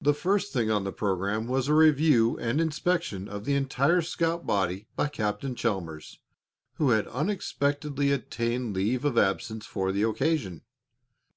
The 0.00 0.14
first 0.14 0.52
thing 0.52 0.70
on 0.70 0.84
the 0.84 0.92
program 0.92 1.48
was 1.48 1.66
a 1.66 1.74
review 1.74 2.38
and 2.38 2.60
inspection 2.60 3.26
of 3.28 3.44
the 3.44 3.56
entire 3.56 4.00
scout 4.02 4.46
body 4.46 4.86
by 4.94 5.08
Captain 5.08 5.56
Chalmers, 5.56 6.20
who 6.74 6.90
had 6.90 7.08
unexpectedly 7.08 8.12
obtained 8.12 8.72
leave 8.72 9.04
of 9.04 9.18
absence 9.18 9.66
for 9.66 9.90
the 9.90 10.04
occasion. 10.04 10.62